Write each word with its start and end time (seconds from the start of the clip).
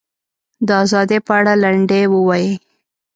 د 0.67 0.69
ازادۍ 0.83 1.19
په 1.27 1.33
اړه 1.39 1.53
لنډۍ 1.63 2.03
ووایي. 2.09 2.53